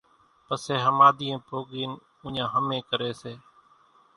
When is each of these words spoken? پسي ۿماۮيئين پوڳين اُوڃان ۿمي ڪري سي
پسي 0.45 0.75
ۿماۮيئين 0.87 1.39
پوڳين 1.47 1.91
اُوڃان 2.23 2.47
ۿمي 2.63 2.79
ڪري 2.89 3.11
سي 3.21 3.33